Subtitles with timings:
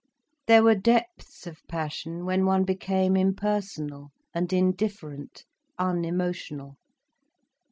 [0.47, 5.45] There were depths of passion when one became impersonal and indifferent,
[5.77, 6.79] unemotional.